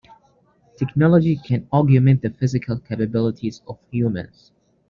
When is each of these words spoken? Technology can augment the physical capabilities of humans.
Technology 0.77 1.35
can 1.35 1.67
augment 1.71 2.23
the 2.23 2.31
physical 2.31 2.79
capabilities 2.79 3.61
of 3.67 3.77
humans. 3.91 4.51